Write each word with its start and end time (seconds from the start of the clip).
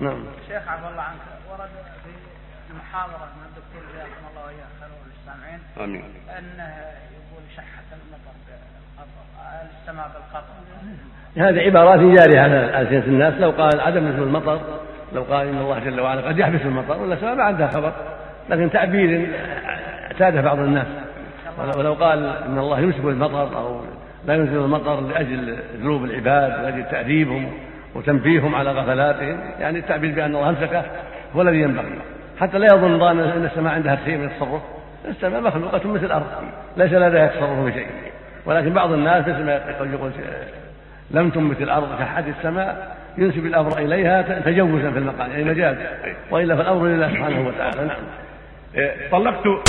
نعم. 0.00 0.24
شيخ 0.48 0.68
عفى 0.68 0.88
الله 0.88 1.02
عنك 1.02 1.20
ورد 1.50 1.70
في 2.04 2.10
المحاضرة 2.70 3.28
من 3.36 3.44
الدكتور 3.48 3.92
جزاكم 3.92 4.22
الله 4.30 4.44
وإياه 4.46 4.70
خير 4.80 4.90
للسامعين 5.06 5.60
آمين. 5.80 6.04
أنه 6.38 6.74
يقول 7.12 7.42
شحة 7.56 7.82
المطر 7.92 8.30
السماء 9.80 10.10
بالقطر. 10.14 10.54
هذه 11.36 11.60
عبارات 11.60 12.00
جارية 12.00 12.40
على 12.40 12.80
ألسنة 12.80 13.04
الناس 13.04 13.34
لو 13.34 13.50
قال 13.50 13.80
عدم 13.80 14.08
نزول 14.08 14.28
المطر 14.28 14.60
لو 15.12 15.22
قال 15.22 15.48
إن 15.48 15.58
الله 15.58 15.78
جل 15.78 16.00
وعلا 16.00 16.28
قد 16.28 16.38
يحبس 16.38 16.60
المطر 16.60 16.98
ولا 16.98 17.16
سواء 17.16 17.34
ما 17.34 17.42
عندها 17.42 17.68
خبر 17.68 17.92
لكن 18.48 18.70
تعبير 18.70 19.30
اعتاده 20.04 20.40
بعض 20.40 20.58
الناس. 20.58 20.86
ولو 21.76 21.94
قال 21.94 22.26
إن 22.26 22.58
الله 22.58 22.80
يمسك 22.80 22.98
المطر 22.98 23.56
أو 23.56 23.84
لا 24.26 24.34
ينزل 24.34 24.56
المطر 24.56 25.00
لأجل 25.00 25.58
ذنوب 25.76 26.04
العباد 26.04 26.50
لأجل 26.50 26.84
تأديبهم 26.90 27.52
وتنبيههم 27.94 28.54
على 28.54 28.70
غفلاتهم 28.70 29.40
يعني 29.60 29.78
التعبير 29.78 30.14
بأن 30.14 30.36
الله 30.36 30.48
أمسكه 30.48 30.82
هو 31.36 31.42
الذي 31.42 31.60
ينبغي. 31.60 31.98
حتى 32.40 32.58
لا 32.58 32.66
يظن 32.66 32.98
ظان 32.98 33.20
أن 33.20 33.44
السماء 33.44 33.74
عندها 33.74 33.98
شيء 34.04 34.16
من 34.16 34.24
التصرف. 34.24 34.62
السماء 35.08 35.40
مخلوقة 35.40 35.88
مثل 35.88 36.04
الأرض. 36.04 36.26
ليس 36.76 36.92
لديها 36.92 37.26
تصرف 37.26 37.64
في 37.64 37.72
شيء. 37.72 37.86
ولكن 38.46 38.72
بعض 38.72 38.92
الناس 38.92 39.28
مثل 39.28 39.44
ما 39.44 39.52
يقول 39.52 40.10
لم 41.10 41.30
تنبت 41.30 41.62
الأرض 41.62 41.98
كحد 41.98 42.28
السماء 42.28 42.96
ينسب 43.18 43.46
الأمر 43.46 43.78
إليها 43.78 44.22
تجوزا 44.40 44.90
في 44.90 44.98
المقام 44.98 45.30
يعني 45.30 45.44
مجاز 45.44 45.76
وإلا 46.30 46.56
فالأمر 46.56 46.86
لله 46.86 47.08
سبحانه 47.08 47.46
وتعالى. 47.48 47.84
نعم. 47.84 47.96
طلقت 49.10 49.68